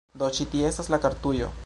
[0.21, 1.53] Do ĉi tie estas la kartujo